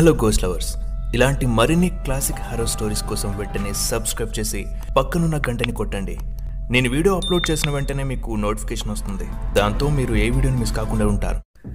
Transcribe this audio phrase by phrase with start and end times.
[0.00, 0.76] Hello goes lovers
[1.14, 4.66] ఇలాంటి మరిన్ని classic harrow stories కోసం వెంటనే సబ్స్క్రైబ్ చేసి
[4.98, 6.18] పక్కనున్న గంటని కొట్టండి.
[6.70, 9.24] నేను వీడియో అప్లోడ్ చేసిన వెంటనే మీకు నోటిఫికేషన్ వస్తుంది.
[9.56, 11.68] దాంతో మీరు ఏ వీడియోని మిస్ కాకుండా ఉంటారు.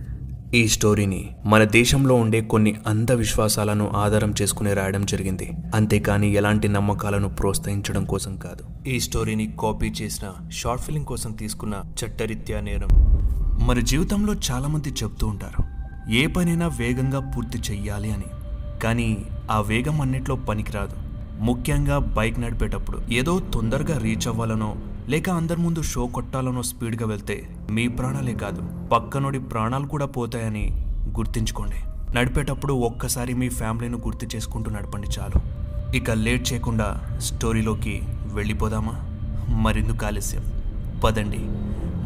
[0.55, 5.51] ఈ స్టోరీని మన దేశంలో ఉండే కొన్ని అంధవిశ్వాసాలను ఆధారం చేసుకుని రాయడం జరిగింది.
[5.75, 8.89] అంతేకాని ఎలాంటి నమ్మకాలను ప్రోత్సహించడం కోసం కాదు.
[8.89, 11.73] ఈ స్టోరీని కాపీ చేసిన షార్ట్ ఫిలిం కోసం తీసుకున్న
[12.05, 12.87] చట్టరీత్యా నేరం.
[13.67, 15.64] మన జీవితంలో చాలామంది చెప్తూ ఉంటారు.
[16.09, 18.25] ఏ పనైనా వేగంగా పూర్తి చెయ్యాలి అని.
[18.83, 20.95] కానీ ఆ వేగం అన్నిట్లో పనికిరాదు.
[21.39, 24.75] ముఖ్యంగా బైక్ నడిపేటప్పుడు ఏదో తొందరగా రీచ్ అవ్వాలనో
[25.07, 31.75] లేక అందరి ముందు షో కొట్టాలనో స్పీడ్గా వెళ్తే మీ ప్రాణాలే కాదు పక్కనోడి ప్రాణాలు కూడా పోతాయని గుర్తుంచుకోండి.
[32.15, 35.65] నడిపేటప్పుడు ఒక్కసారి మీ ఫ్యామిలీని గుర్తు చేసుకుంటూ నడపండి చాలు.
[35.95, 38.01] ఇక లేట్ చేయకుండా స్టోరీలోకి
[38.33, 38.93] వెళ్ళిపోదామా?
[39.55, 40.43] మరెందుకు ఆలస్యం?
[41.03, 41.39] పదండి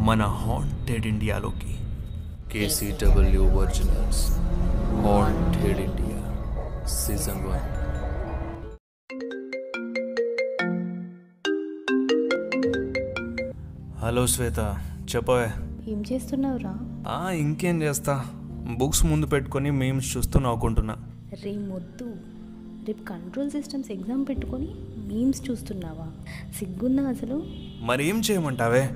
[0.04, 1.76] మన haunted ఇండియాలోకి
[2.54, 4.32] KCW originals
[5.06, 6.46] haunted India
[6.86, 7.80] season one
[14.06, 14.60] hello Shweta
[15.16, 15.48] చెప్పవే.
[15.88, 16.78] ఏం చేస్తున్నావురా?
[17.08, 18.26] ఆ, ఇంకేం చేస్తా.
[18.78, 20.96] బుక్స్ ముందు పెట్టుకొని మేమ్స్ చూస్తూ నవ్వుకుంటున్నా.
[21.46, 22.16] రే మొద్దు.
[22.88, 26.08] రేపు కంట్రోల్ సిస్టమ్స్ ఎగ్జామ్ పెట్టుకొని మీమ్స్ చూస్తున్నావా?
[26.60, 27.44] సిగ్గుందా అసలు?
[27.82, 28.90] మరి చేయమంటావే?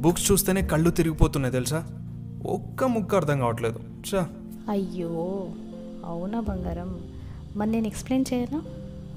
[0.00, 1.97] బుక్స్ చూస్తేనే కళ్ళు తిరిగిపోతున్నాయి తెలుసా?
[2.46, 3.80] ఒక్క ముక్క అర్థం కావట్లేదు.
[4.08, 4.28] చా
[4.68, 5.48] అయ్యో
[6.04, 7.00] అవునా బంగారం?
[7.56, 8.60] మరి నేను ఎక్స్ప్లెయిన్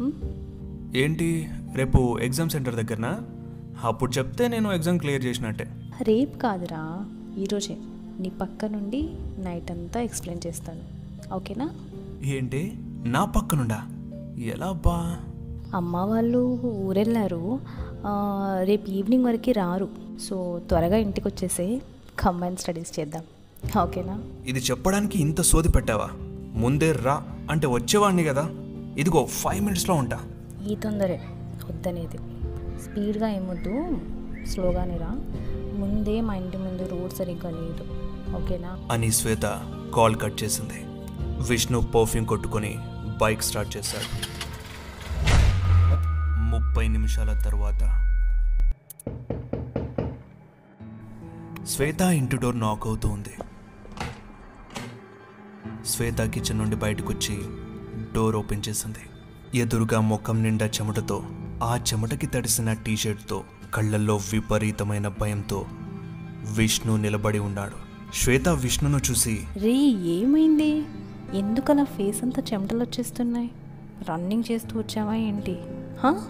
[0.01, 0.11] ఉమ్?
[0.97, 1.49] ఏంటి?
[1.75, 3.21] రేపు ఎగ్జామ్ సెంటర్ దగ్గరనా?
[3.83, 5.67] అప్పుడు చెప్తే నేను ఎగ్జామ్ క్లియర్ చేసినట్టే.
[6.01, 7.05] రేపు కాదురా
[7.37, 7.77] ఈరోజే
[8.19, 10.81] నీ పక్క నుండి నైట్ అంతా ఎక్స్ప్లెయిన్ చేస్తాను.
[11.33, 11.69] ఓకేనా?
[12.23, 12.73] ఏంటి?
[13.05, 13.87] నా పక్కనుండా
[14.37, 15.17] ఎలా బా
[15.75, 17.59] అమ్మ వాళ్ళు ఊరెళ్ళారు.
[18.63, 19.89] రేపు ఈవినింగ్ వరకు రారు.
[20.21, 21.81] సో త్వరగా ఇంటికి వచ్చేసే
[22.21, 23.23] కంబైన్ స్టడీస్ చేద్దాం.
[23.81, 24.19] ఓకేనా?
[24.45, 26.09] ఇది చెప్పడానికి ఇంత సోది పెట్టావా?
[26.53, 28.49] ముందే రా అంటే వచ్చేవాడిని కదా.
[28.97, 30.19] ఇదిగో ఫైవ్ మినిట్స్లో ఉంటా.
[30.67, 31.21] ఈ తొందరే.
[31.69, 32.17] వద్దనేది.
[32.81, 33.97] స్పీడ్గా ఏమొద్దు.
[34.47, 35.09] స్లోగానే రా.
[35.73, 37.83] ముందే మా ఇంటి ముందు రోడ్ సరిగ్గా లేదు.
[38.35, 38.77] ఓకేనా?
[38.91, 40.85] అని శ్వేత కాల్ కట్ చేసింది.
[41.49, 42.77] విష్ణు పర్ఫ్యూమ్ కొట్టుకొని
[43.21, 44.31] బైక్ స్టార్ట్ చేశాడు.
[46.39, 48.10] ముప్పై నిమిషాల తర్వాత
[51.81, 53.33] శ్వేత ఇంటి డోర్ నాక్ అవుతూ ఉంది
[55.85, 57.35] శ్వేత కిచెన్ నుండి బయటకు వచ్చి
[58.15, 58.99] డోర్ ఓపెన్ చేసింది.
[59.59, 61.23] ఎదురుగా ముఖం నిండా చెమటతో
[61.63, 63.43] ఆ చెమటకి తడిసిన టీషర్ట్తో
[63.73, 65.65] కళ్ళల్లో విపరీతమైన భయంతో
[66.53, 67.75] విష్ణు నిలబడి ఉన్నాడు.
[68.13, 69.73] శ్వేత విష్ణును చూసి రే
[70.17, 70.71] ఏమైంది?
[71.37, 73.51] ఎందుకలా ఫేస్ అంతా చెమటలు వచ్చేస్తున్నాయి?
[74.09, 75.57] రన్నింగ్ చేస్తూ వచ్చావా ఏంటి?
[76.03, 76.21] హా?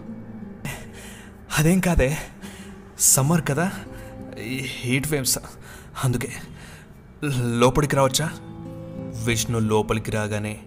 [1.59, 2.17] అదేం కాదే
[2.99, 3.71] సమ్మర్ కదా?
[4.49, 5.39] Heat waves.
[6.03, 6.29] అందుకే
[7.39, 8.29] లోపలికి రావచ్చా?
[9.25, 10.59] విష్ణు లోపలికి రాగానే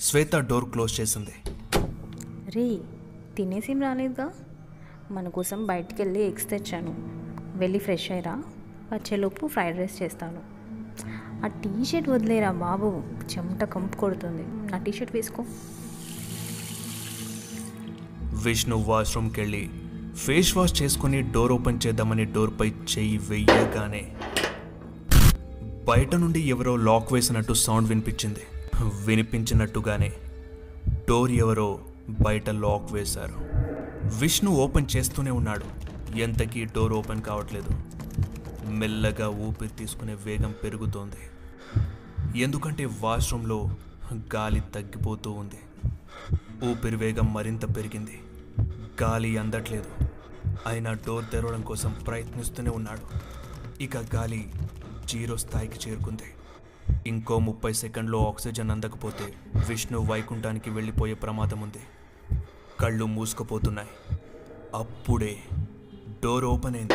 [0.00, 1.34] శ్వేత డోర్ క్లోజ్ చేసింది.
[2.50, 2.78] రే
[3.36, 4.30] తినేసేం రాలేదుగా?
[5.10, 6.94] మన కోసం బయటికి వెళ్ళి ఎగ్స్ తెచ్చాను.
[7.58, 8.42] వెళ్ళి ఫ్రెష్ అయ్యరా?
[8.92, 10.40] వచ్చేలోపు ఫ్రైడ్ రైస్ చేస్తాను.
[11.44, 13.02] ఆ టీ షర్ట్ వదిలేరా బాబు?
[13.22, 14.72] చెమట కంపు కొడుతుంది.
[14.72, 15.44] నా టీ షర్ట్ వేసుకో.
[18.42, 19.70] విష్ణు వాష్రూమ్కి వెళ్ళి
[20.20, 24.16] ఫేస్ వాష్ చేసుకుని డోర్ ఓపెన్ చేద్దామని డోర్పై చెయ్యి వెయ్యగానే
[25.88, 28.40] బయట నుండి ఎవరో లాక్ వేసినట్టు సౌండ్ వినిపించింది.
[29.06, 30.12] వినిపించినట్టుగానే
[31.08, 31.78] డోర్ ఎవరో
[32.10, 33.34] బయట లాక్ వేశారు.
[34.18, 35.64] విష్ణు ఓపెన్ చేస్తూనే ఉన్నాడు.
[36.18, 37.80] ఎంతకీ డోర్ ఓపెన్ కావట్లేదు.
[38.70, 41.16] మెల్లగా ఊపిరి తీసుకునే వేగం పెరుగుతోంది.
[42.40, 43.68] ఎందుకంటే వాష్రూమ్లో
[44.36, 45.88] గాలి తగ్గిపోతూ ఉంది.
[46.70, 48.20] ఊపిరి వేగం మరింత పెరిగింది.
[49.02, 50.09] గాలి అందట్లేదు.
[50.66, 53.00] ఆయన డోర్ తెరవడం కోసం ప్రయత్నిస్తూనే ఉన్నాడు.
[53.82, 54.52] ఇక గాలి
[55.04, 56.22] జీరో స్థాయికి చేరుకుంది.
[57.06, 59.34] ఇంకో ముప్పై సెకండ్లో ఆక్సిజన్ అందకపోతే
[59.68, 61.78] విష్ణు వైకుంఠానికి వెళ్ళిపోయే ప్రమాదం ఉంది.
[62.80, 64.18] కళ్ళు మూసుకుపోతున్నాయి.
[64.74, 65.36] అప్పుడే
[66.24, 66.92] డోర్ ఓపెన్ అయింది.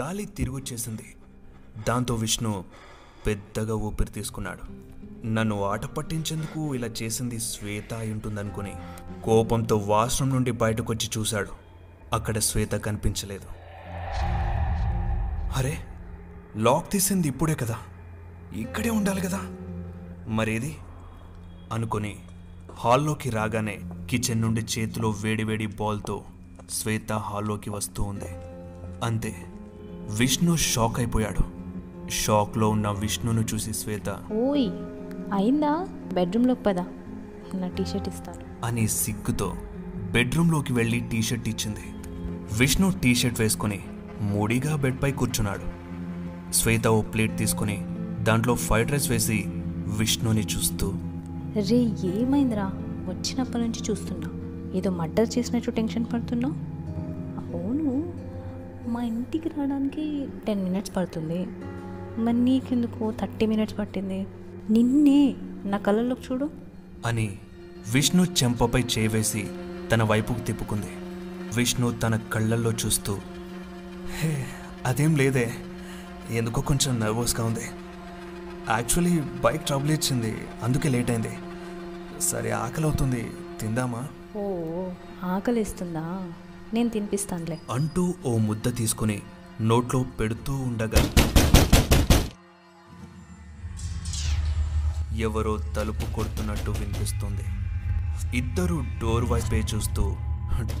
[0.00, 1.16] గాలి తిరిగొచ్చేసింది
[1.88, 2.64] దాంతో విష్ణు
[3.26, 4.84] పెద్దగా ఊపిరి తీసుకున్నాడు.
[5.26, 8.74] నన్ను ఆట పట్టించేందుకు ఇలా చేసింది శ్వేత అయి ఉంటుందనుకుని
[9.24, 11.63] కోపంతో వాష్రూమ్ నుండి బయటకొచ్చి చూశాడు.
[12.14, 13.46] అక్కడ శ్వేత కనిపించలేదు.
[15.56, 15.78] అరే
[16.56, 17.76] లాక్ తీసింది ఇప్పుడే కదా.
[18.56, 19.40] ఇక్కడే ఉండాలి కదా.
[20.28, 20.76] మరేది?
[21.72, 22.16] అనుకొని
[22.74, 23.80] హాల్లోకి రాగానే
[24.10, 26.24] కిచెన్ నుండి చేతిలో వేడివేడి బాల్తో
[26.70, 28.28] శ్వేత హాల్లోకి వస్తూ ఉంది.
[29.04, 29.34] అంతే
[30.10, 31.64] విష్ణు షాక్ అయిపోయాడు.
[32.10, 34.70] షాక్లో ఉన్న విష్ణును చూసి శ్వేత ఓయ్
[35.34, 35.86] అయిందా?
[36.12, 36.86] బెడ్రూమ్లోకి పదా.
[37.54, 38.66] నా టీ షర్ట్ ఇస్తాను.
[38.66, 39.56] అని సిగ్గుతో
[40.12, 41.93] బెడ్రూమ్లోకి వెళ్ళి టీషర్ట్ ఇచ్చింది.
[42.52, 43.80] విష్ణు టీషర్ట్ వేసుకుని
[44.20, 45.84] మూడీగా బెడ్పై కూర్చున్నాడు.
[46.52, 47.86] శ్వేత ఓ ప్లేట్ తీసుకుని
[48.22, 49.44] దాంట్లో ఫ్రైడ్ రైస్ వేసి
[49.98, 50.92] విష్ణుని చూస్తూ
[51.54, 51.76] రే
[52.20, 52.72] ఏమైందిరా?
[53.08, 54.30] వచ్చినప్పటి నుంచి చూస్తున్నా.
[54.78, 56.54] ఏదో మర్డర్ చేసినట్టు టెన్షన్ పడుతున్నావు
[57.54, 58.12] అవును.
[58.88, 61.46] మా ఇంటికి రావడానికి టెన్ మినిట్స్ పడుతుంది.
[62.18, 64.26] మరి నీకెందుకు థర్టీ మినిట్స్ పట్టింది.
[64.70, 66.50] నిన్నే నా కళ్ళలోకి చూడు.
[67.06, 67.38] అని
[67.94, 69.46] విష్ణు చెంపపై చేవేసి
[69.92, 71.03] తన వైపుకు తిప్పుకుంది.
[71.56, 73.12] విష్ణు తన కళ్ళల్లో చూస్తూ
[74.18, 74.46] హే
[74.86, 75.46] అదేం లేదే.
[76.30, 77.66] ఎందుకో కొంచెం నర్వస్గా ఉంది.
[78.70, 81.32] యాక్చువల్లీ బైక్ ట్రబుల్ ఇచ్చింది అందుకే లేట్ అయింది.
[82.20, 83.22] సరే ఆకలి అవుతుంది
[83.60, 84.02] తిందామా?
[84.36, 84.44] ఓ
[85.24, 86.04] ఆకలిస్తుందా?
[86.74, 87.58] నేను తినిపిస్తానులే.
[87.70, 89.22] అంటూ ఓ ముద్ద తీసుకుని
[89.60, 91.02] నోట్లో పెడుతూ ఉండగా
[95.16, 97.44] ఎవరో తలుపు కొడుతున్నట్టు వినిపిస్తుంది.
[98.36, 100.16] ఇద్దరు డోర్ వైపే చూస్తూ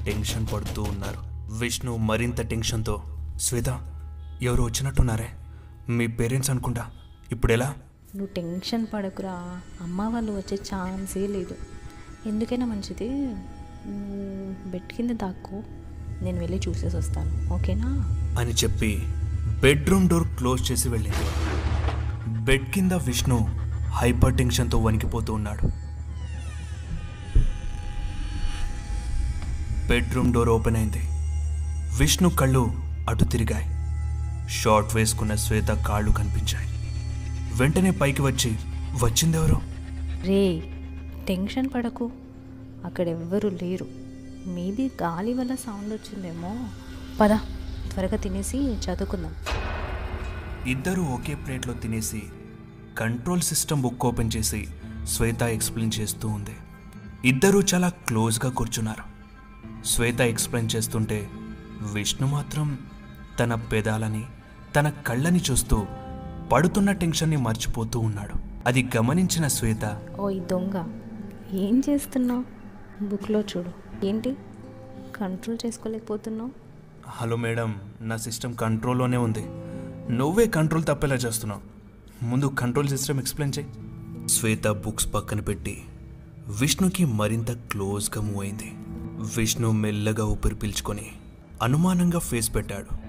[0.04, 1.34] టెన్షన్ పడుతూ ఉన్నారు.
[1.58, 3.02] విష్ణు మరింత టెన్షన్తో
[3.40, 3.80] శ్వేత
[4.42, 5.28] ఎవరు వచ్చినట్టున్నారే?
[5.88, 6.90] మీ పేరెంట్స్ అనుకుంటా.
[7.32, 7.74] ఇప్పుడు ఎలా
[8.16, 9.60] నువ్వు టెన్షన్ పడకురా.
[9.80, 11.56] అమ్మ వాళ్ళు వచ్చే ఛాన్సే లేదు.
[12.26, 13.34] ఎందుకైనా మంచిది.
[14.70, 15.62] బెడ్ కింద దాక్కో.
[16.22, 17.54] నేను వెళ్ళి చూసేసి వస్తాను.
[17.54, 17.88] ఓకేనా?
[18.40, 19.02] అని చెప్పి
[19.60, 21.26] బెడ్రూమ్ డోర్ క్లోజ్ చేసి వెళ్ళింది.
[22.40, 23.46] బెడ్ కింద విష్ణు
[23.88, 25.83] హైపర్ టెన్షన్తో వణికిపోతూ ఉన్నాడు.
[29.88, 31.02] బెడ్రూమ్ డోర్ ఓపెన్ అయింది.
[31.98, 32.72] విష్ణు కళ్ళు
[33.08, 33.74] అటు తిరిగాయి.
[34.50, 36.68] షార్ట్ వేసుకున్న శ్వేత కాళ్ళు కనిపించాయి.
[37.54, 38.56] వెంటనే పైకి వచ్చి
[39.02, 39.60] వచ్చిందెవరు?
[40.24, 40.60] రే
[41.28, 42.10] టెన్షన్ పడకు.
[42.84, 43.86] అక్కడ ఎవ్వరూ లేరు.
[44.46, 46.56] మేబీ గాలి వల్ల సౌండ్ వచ్చిందేమో.
[47.20, 47.30] పద
[47.92, 49.34] త్వరగా తినేసి చదువుకుందాం.
[50.66, 52.22] ఇద్దరు ఒకే ప్లేట్లో తినేసి
[52.98, 54.68] కంట్రోల్ సిస్టమ్ బుక్ ఓపెన్ చేసి
[55.08, 56.56] శ్వేత ఎక్స్ప్లెయిన్ చేస్తూ ఉంది.
[57.24, 59.13] ఇద్దరూ చాలా క్లోజ్గా కూర్చున్నారు.
[59.84, 61.28] శ్వేత ఎక్స్ప్లెయిన్ చేస్తుంటే
[61.92, 62.78] విష్ణు మాత్రం
[63.40, 64.24] తన పెదాలని
[64.76, 65.86] తన కళ్ళని చూస్తూ
[66.52, 68.34] పడుతున్న టెన్షన్ని మర్చిపోతూ ఉన్నాడు.
[68.66, 70.84] అది గమనించిన శ్వేత ఓ ఈ దొంగ
[71.52, 72.44] ఏం చేస్తున్నావు?
[73.04, 74.04] బుక్లో చూడు.
[74.06, 74.36] ఏంటి?
[75.16, 76.50] కంట్రోల్ చేసుకోలేకపోతున్నావు?
[77.06, 79.44] హలో మేడం నా సిస్టమ్ కంట్రోల్లోనే ఉంది.
[80.12, 81.60] నువ్వే కంట్రోల్ తప్పేలా చేస్తున్నావు.
[82.24, 83.70] ముందు కంట్రోల్ సిస్టమ్ ఎక్స్ప్లెయిన్ చేయి.
[84.28, 85.82] శ్వేత బుక్స్ పక్కన పెట్టి
[86.60, 88.72] విష్ణుకి మరింత క్లోజ్గా మూవ్ అయింది.
[89.36, 91.06] విష్ణు మెల్లగా ఊపిరి పీల్చుకొని
[91.62, 93.04] అనుమానంగా ఫేస్ పెట్టాడు.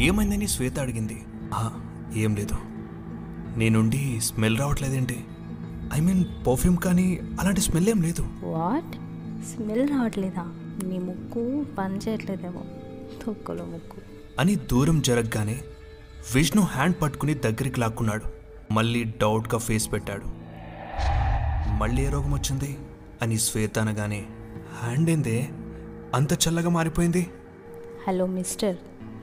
[0.00, 1.24] ఏమైందని శ్వేత అడిగింది.
[1.54, 1.80] "ఆ,
[2.16, 2.56] ఏం లేదు.
[3.58, 5.24] నీ నుండి స్మెల్ రావట్లేదేంటి?
[5.94, 8.28] ఐ మీన్ పర్ఫ్యూమ్ కానీ అలాంటి స్మెల్ ఏం లేదు.
[8.44, 8.94] వాట్?
[9.46, 10.42] స్మెల్ రావట్లేదా?
[10.84, 12.60] నీ ముక్కు పని చేయట్లేదేమో.
[13.26, 13.96] తొక్కలో ముక్కు.
[14.40, 15.60] అని దూరం జరగగానే
[16.34, 18.24] విష్ణు హ్యాండ్ పట్టుకుని దగ్గరికి లాక్కున్నాడు.
[18.72, 20.44] మళ్ళీ డౌట్గా ఫేస్ పెట్టాడు.
[21.78, 22.78] మళ్ళీ ఏ రోగం వచ్చింది?
[23.22, 24.26] అని శ్వేత అనగానే
[24.82, 25.48] హ్యాండ్ ఏందే?
[26.14, 27.26] అంత చల్లగా మారిపోయింది.
[28.08, 28.76] హలో మిస్టర్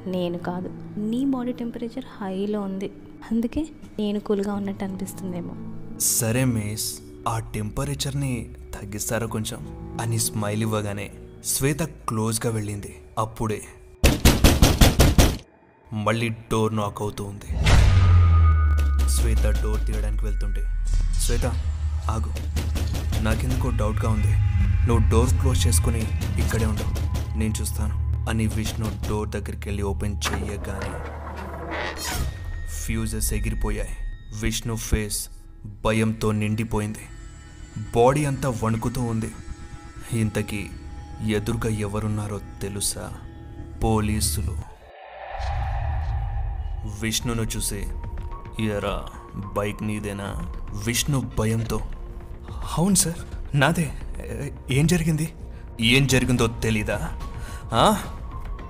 [0.06, 0.69] నేను కాదు.
[1.00, 2.92] నీ బాడీ టెంపరేచర్ హైలో ఉంది.
[3.31, 3.68] అందుకే
[4.00, 5.53] నేను కూల్గా ఉన్నట్టు అనిపిస్తుందేమో.
[6.00, 9.59] సరే మిస్ ఆ టెంపరేచర్ని తగ్గిస్తారా కొంచెం?
[10.01, 11.12] అని స్మైల్ ఇవ్వగానే
[11.45, 12.95] శ్వేత క్లోజ్గా వెళ్ళింది.
[13.19, 13.62] అప్పుడే
[15.94, 17.45] మళ్ళీ డోర్ నాక్ అవుతూ ఉంది.
[19.09, 20.62] శ్వేత డోర్ తీయడానికి వెళ్తుంటే
[21.19, 21.45] శ్వేత
[22.09, 22.33] ఆగు.
[23.24, 24.50] నాకెందుకో డౌట్గా ఉంది.
[24.88, 26.01] నువ్వు డోర్ క్లోజ్ చేసుకుని
[26.38, 28.12] ఇక్కడే ఉండవు నేను చూస్తాను.
[28.30, 31.22] అని విష్ణు డోర్ దగ్గరికి వెళ్ళి ఓపెన్ చేయగానే
[32.67, 33.98] ఫ్యూజెస్ ఎగిరిపోయాయి.
[34.41, 35.29] విష్ణు ఫేస్
[35.86, 37.00] భయంతో నిండిపోయింది.
[37.96, 39.32] బాడీ అంతా వణుకుతూ ఉంది.
[40.13, 40.70] ఇంతకీ
[41.27, 43.13] ఎదురుగా ఎవరున్నారో తెలుసా?
[43.84, 44.58] పోలీసులు.
[47.01, 47.88] విష్ణును చూసి
[48.60, 49.05] ఎరా
[49.36, 50.53] బైక్ నీదేనా?
[50.86, 51.82] విష్ణు భయంతో
[52.77, 53.40] అవును సార్.
[53.55, 53.91] నాదే
[54.72, 55.34] ఏ- జరిగింది?
[55.81, 57.10] ఏం జరిగిందో తెలీదా?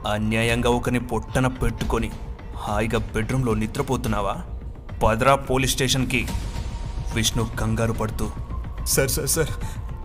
[0.07, 2.11] అన్యాయంగా ఒకరిని పొట్టన పెట్టుకొని
[2.55, 4.37] హాయిగా బెడ్రూమ్లో నిద్రపోతున్నావా?
[5.03, 6.27] పదరా పోలీస్ స్టేషన్కి
[7.15, 8.31] విష్ణు కంగారు పడుతూ
[8.85, 9.47] సార్ సార్ సార్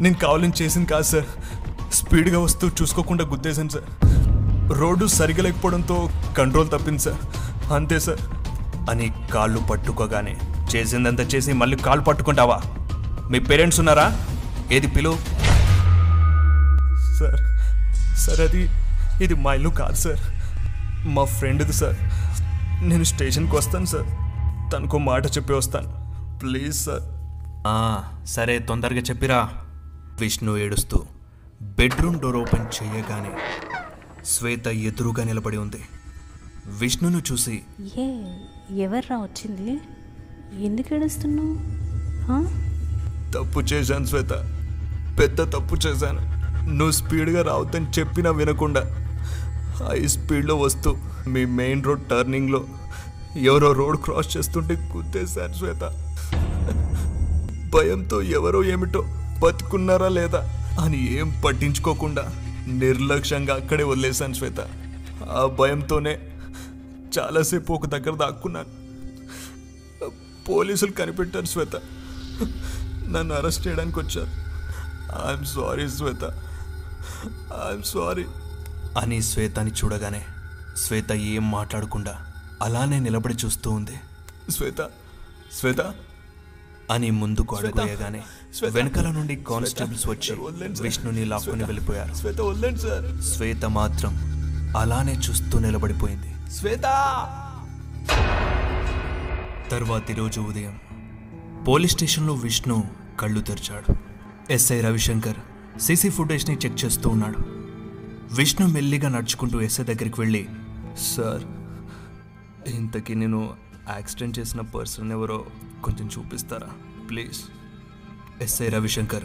[0.02, 1.25] నేను కావాలని చేసింది కాదు సార్.
[1.95, 3.85] స్పీడ్గా వస్తూ చూసుకోకుండా గుద్దేశాను సార్.
[4.78, 7.16] రోడ్డు సరిగా లేకపోవడంతో కంట్రోల్ తప్పింది సార్.
[7.73, 8.21] అంతే సార్.
[8.90, 10.37] అని కాళ్ళు పట్టుకోగానే
[10.76, 12.62] చేసిందంతా చేసి మళ్ళీ కాళ్ళు పట్టుకుంటావా?
[13.30, 14.26] మీ పేరెంట్స్ ఉన్నారా?
[14.73, 15.16] ఏది పిలువు
[17.18, 17.40] సార్
[18.18, 18.70] సార్ అది
[19.25, 20.20] ఇది మా ఇల్లు కాదు సార్.
[21.08, 21.96] మా ఫ్రెండ్ది సార్.
[22.85, 24.06] నేను స్టేషన్కి వస్తాను సార్.
[24.73, 26.06] తనకు మాట చెప్పి వస్తాను.
[26.38, 28.26] Please sir.
[28.28, 29.49] సరే తొందరగా చెప్పిరా.
[30.20, 31.04] విష్ణు ఏడుస్తూ
[31.62, 33.30] బెడ్రూమ్ డోర్ ఓపెన్ చేయగానే
[34.25, 35.82] శ్వేత ఎదురుగా నిలబడి ఉంది.
[36.66, 37.62] విష్ణును చూసి
[37.99, 38.25] ఏ
[38.82, 39.80] ఎవర్రా వచ్చింది?
[40.64, 41.56] ఎందుకు ఏడుస్తున్నావు?
[42.32, 42.62] ఆ?
[43.35, 44.55] తప్పు చేశాను శ్వేత.
[45.18, 46.20] పెద్ద తప్పు చేశాను.
[46.68, 48.80] నువ్వు స్పీడ్గా రావద్దని చెప్పినా వినకుండా.
[49.85, 50.96] హై స్పీడ్లో వస్తూ
[51.26, 52.64] మీ మెయిన్ రోడ్ టర్నింగ్లో
[53.37, 55.82] ఎవరో రోడ్ క్రాస్ చేస్తుంటే గుద్దేశాను శ్వేత.
[57.75, 59.04] భయంతో ఎవరో ఏమిటో
[59.40, 62.32] బతుకున్నారా లేదా అని ఏం పట్టించుకోకుండా
[62.66, 64.61] నిర్లక్ష్యంగా అక్కడే వదిలేశాను శ్వేత.
[65.30, 66.18] ఆ భయంతోనే
[67.18, 68.68] చాలాసేపు ఒక దగ్గర దాక్కున్నాను.
[70.49, 71.76] పోలీసులు కనిపెట్టారు శ్వేత.
[73.08, 74.46] నన్ను అరెస్ట్ చేయడానికి వచ్చారు
[75.25, 76.25] I'm sorry Shweta
[77.66, 78.25] I'm sorry
[78.99, 80.23] అని శ్వేతని చూడగానే
[80.76, 82.14] శ్వేత ఏం మాట్లాడకుండా
[82.62, 83.96] అలానే నిలబడి చూస్తూ ఉంది
[84.50, 84.80] శ్వేత
[85.61, 85.80] శ్వేత
[86.90, 88.23] అని ముందుకు అడుగుయగానే.
[88.70, 90.08] వెనకాల నుండి కానిస్టేబుల్స్.
[90.08, 90.35] వచ్చి.
[90.82, 91.64] విష్ణుని లాక్కుని.
[91.64, 94.12] వెళ్ళిపోయారు శ్వేత వదిలేండి సార్ శ్వేత మాత్రం
[94.76, 96.87] అలానే చూస్తూ నిలబడిపోయింది శ్వేత
[99.70, 100.75] తర్వాతి రోజు ఉదయం
[101.68, 102.76] పోలీస్ స్టేషన్లో విష్ణు
[103.20, 103.92] కళ్ళు తెరిచాడు
[104.50, 105.35] ఎస్ఐ రవిశంకర్
[105.81, 107.38] సీసీ ఫుటేజ్ని చెక్ చేస్తూ ఉన్నాడు.
[108.35, 110.47] విష్ణు మెల్లిగా నడుచుకుంటూ ఎస్ఐ దగ్గరికి వెళ్ళి
[111.17, 111.43] సార్
[112.71, 113.55] ఇంతకీ నేను
[113.95, 115.47] యాక్సిడెంట్ చేసిన పర్సన్ ఎవరో
[115.85, 116.69] కొంచెం చూపిస్తారా?
[117.11, 117.41] ప్లీజ్.
[118.43, 119.25] ఎస్ఐ రవిశంకర్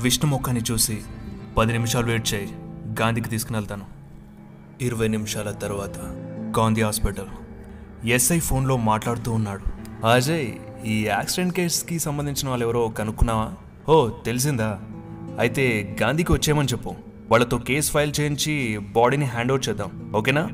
[0.00, 1.02] విష్ణు ముఖాన్ని చూసి
[1.56, 2.52] పది నిమిషాలు వెయిట్ చేయి
[3.00, 3.86] గాంధీకి తీసుకుని వెళ్తాను.
[4.80, 5.98] ఇరవై నిమిషాల తర్వాత
[6.58, 7.28] గాంధీ హాస్పిటల్
[8.08, 9.64] ఎస్ఐ ఫోన్లో మాట్లాడుతూ ఉన్నాడు.
[10.06, 10.52] అజయ్
[10.84, 13.54] ఈ యాక్సిడెంట్ కేసుకి సంబంధించిన వాళ్ళు ఎవరో కనుక్కున్నావా?
[13.88, 14.80] ఓ తెలిసిందా?
[15.38, 16.94] అయితే గాంధీకి వచ్చేయమని చెప్పు.
[17.30, 20.50] వాళ్ళతో కేసు ఫైల్ చేయించి బాడీని హ్యాండ్ ఓవర్ చేద్దాం ఓకేనా?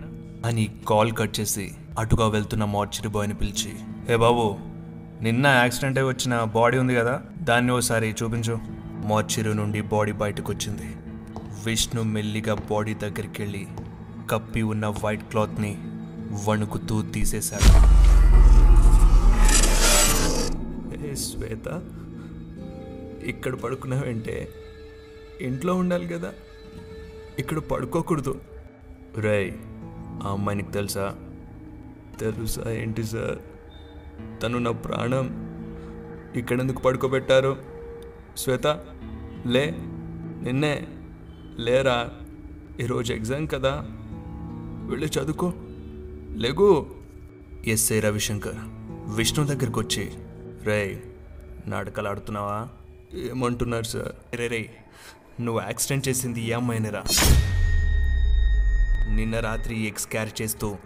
[0.47, 3.73] అని కాల్ కట్ చేసి అటుగా వెళ్తున్న మార్చరీ బాయ్ని పిలిచి
[4.09, 4.57] ఏ బాబు
[5.23, 8.59] నిన్న యాక్సిడెంట్ అయి వచ్చిన బాడీ ఉంది కదా దాన్ని ఓసారి చూపించు.
[9.05, 10.89] మార్చరీ నుండి బాడీ బయటకు వచ్చింది
[11.65, 13.67] విష్ణు మెల్లిగా బాడీ దగ్గరికి వెళ్ళి
[14.31, 15.79] కప్పి ఉన్న వైట్ క్లాత్ని
[16.49, 17.69] వణుకుతూ తీసేశాడు.
[21.07, 21.69] ఏ శ్వేత
[23.25, 24.49] ఇక్కడ పడుకున్నావంటే
[25.41, 26.35] ఇంట్లో ఉండాలి కదా.
[27.39, 28.41] ఇక్కడ పడుకోకూడదు.
[29.19, 29.53] రేయ్
[30.27, 31.17] ఆ అమ్మాయి నీకు తెలుసా?
[32.21, 33.39] తెలుసా ఏంటి సార్?
[34.43, 35.55] తను నా ప్రాణం.
[36.37, 37.57] ఇక్కడెందుకు పడుకోబెట్టారు?
[38.37, 38.67] శ్వేత
[39.47, 39.71] లే
[40.43, 40.87] నిన్నే
[41.59, 42.11] లేరా?
[42.81, 43.87] ఈరోజు ఎగ్జామ్ కదా.
[44.91, 45.53] వెళ్ళి చదువుకో.
[46.37, 46.95] లేగు.
[47.67, 48.57] ఎస్ఐ రవిశంకర్
[49.17, 50.13] విష్ణు దగ్గరికి వచ్చి
[50.65, 51.03] రే
[51.67, 52.69] నాటకాలు ఆడుతున్నావా?
[53.17, 54.37] ఏమంటున్నారు సార్?
[54.37, 54.71] రే రే
[55.41, 57.03] నువ్వు యాక్సిడెంట్ చేసింది ఈ అమ్మాయినిరా
[59.15, 60.77] నిన్న రాత్రి ఎక్స్ క్యారీ చేస్తూ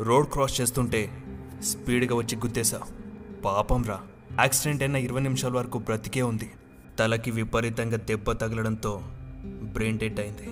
[0.00, 1.10] రోడ్ క్రాస్ చేస్తుంటే
[1.62, 2.80] స్పీడ్గా వచ్చి గుద్దేశా.
[3.44, 4.00] పాపం రా.
[4.40, 6.50] యాక్సిడెంట్ అయిన ఇరవై నిమిషాల వరకు బ్రతికే ఉంది.
[6.98, 9.02] తలకి విపరీతంగా దెబ్బ తగలడంతో
[9.44, 10.48] బ్రెయిన్ డెడ్ అయింది.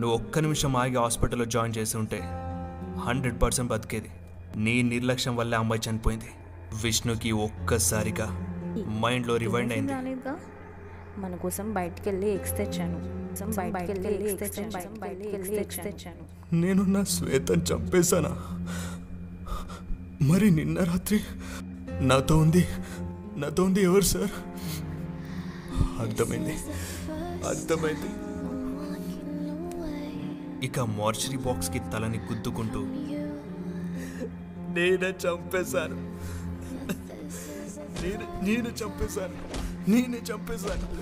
[0.00, 2.20] నువ్వు ఒక్క నిమిషం ఆగి హాస్పిటల్లో జాయిన్ చేసి ఉంటే
[3.00, 4.08] హండ్రెడ్ పర్సెంట్ బతికేది.
[4.56, 6.30] నీ నిర్లక్ష్యం వల్ల అమ్మాయి చనిపోయింది.
[6.82, 8.56] విష్ణుకి ఒక్కసారిగా
[9.00, 9.92] మైండ్లో రివైండ్ అయింది.
[11.18, 13.20] మన కోసం బయటికి వెళ్ళి ఎగ్స్ తెచ్చాను
[16.52, 18.36] నేను నా శ్వేతను చంపేశానా?
[20.22, 21.20] మరి నిన్న రాత్రి
[22.00, 22.68] నాతో ఉంది
[23.36, 24.30] నాతో ఉంది ఎవరు సార్?
[26.00, 26.56] అర్థమైంది
[27.48, 28.10] అర్థమైంది.
[30.66, 32.80] ఇక మార్చరీ బాక్స్కి తలని గుద్దుకుంటూ
[34.74, 35.96] నేనే చంపేశాను.
[38.02, 39.34] నేను నేను చంపేశాను.
[39.90, 40.99] నేనే చంపేశాను.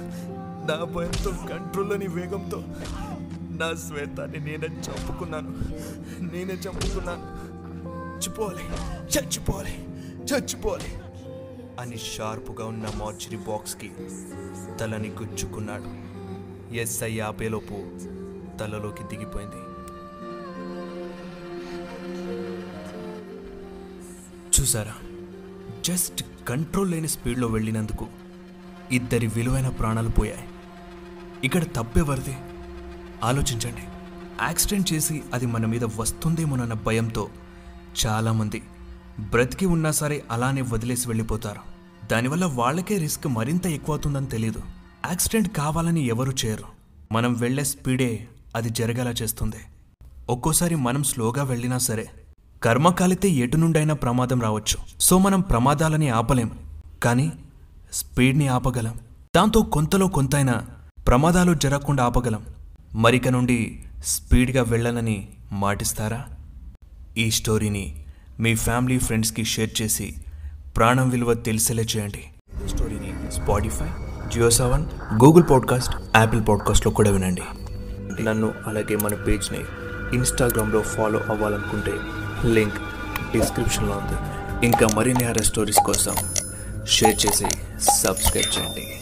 [0.69, 2.65] నా భయంతో కంట్రోల్లోని వేగంతో
[3.51, 5.49] నా శ్వేతాన్ని నేనే చంపుకున్నాను.
[6.35, 7.49] నేనే చంపుకున్నాను.
[8.17, 8.65] చచ్చిపోవాలి.
[9.03, 9.87] చచ్చిపోవాలి.
[10.15, 10.99] చచ్చిపోవాలి.
[11.81, 13.91] అని షార్పుగా ఉన్న మార్చరీ బాక్స్కి
[14.81, 16.09] తలని గుచ్చుకున్నాడు.
[16.75, 17.75] ఎస్ఐ ఆపేలోపు
[18.59, 19.57] తలలోకి దిగిపోయింది.
[24.61, 24.95] చూసారా?
[25.81, 28.07] జస్ట్ కంట్రోల్ లేని స్పీడ్లో వెళ్ళినందుకు
[28.91, 30.45] ఇద్దరి విలువైన ప్రాణాలు పోయాయి.
[31.45, 32.37] ఇక్కడ తప్పెవరిది
[33.25, 33.83] ఆలోచించండి.
[34.43, 37.29] యాక్సిడెంట్ చేసి అది మన మీద వస్తుందేమోనన్న భయంతో
[38.07, 38.63] చాలామంది
[39.21, 41.61] బ్రతికి ఉన్నా సరే అలానే వదిలేసి వెళ్ళిపోతారు.
[42.07, 44.61] దానివల్ల వాళ్ళకే రిస్క్ మరింత ఎక్కువ అవుతుందని తెలియదు
[45.07, 46.65] యాక్సిడెంట్ కావాలని ఎవరు చేయరు.
[47.13, 49.57] మనం వెళ్ళే స్పీడే అది జరగేలా చేస్తుంది.
[50.31, 52.11] ఒక్కోసారి మనం స్లోగా వెళ్ళినా సరే
[52.63, 55.01] కర్మ కాలితే ఎటు నుండైనా ప్రమాదం రావచ్చు.
[55.01, 56.51] సో మనం ప్రమాదాలని ఆపలేం.
[57.03, 57.33] కానీ
[57.93, 59.01] స్పీడ్ని ఆపగలం.
[59.37, 60.67] దాంతో కొంతలో కొంతైనా
[61.09, 62.43] ప్రమాదాలు జరగకుండా ఆపగలం.
[62.95, 66.25] మరిక నుండి స్పీడ్గా వెళ్ళనని మాటిస్తారా?
[67.17, 68.05] ఈ స్టోరీని
[68.41, 70.15] మీ ఫ్యామిలీ ఫ్రెండ్స్కి షేర్ చేసి
[70.77, 72.25] ప్రాణం విలువ తెలిసేలా చేయండి.
[72.69, 73.87] స్టోరీని Spotify
[74.33, 74.85] Jio Saavn
[75.25, 77.43] Google podcast Apple పాడ్కాస్ట్లో కూడా వినండి.
[78.23, 79.59] నన్ను అలాగే మన పేజ్ని
[80.13, 81.93] ఇన్స్టాగ్రామ్లో ఫాలో అవ్వాలనుకుంటే
[82.49, 82.79] లింక్
[83.33, 84.17] డిస్క్రిప్షన్లో ఉంది.
[84.67, 86.15] ఇంకా మరిన్ని హర స్టోరీస్ కోసం
[86.87, 87.47] షేర్ చేసి
[87.81, 88.95] సబ్స్క్రైబ్ చేయండి.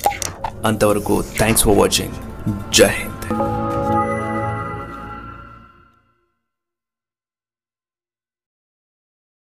[0.65, 2.17] అంతవరకు థ్యాంక్స్ ఫర్ వాచింగ్
[2.73, 3.25] జై హింద్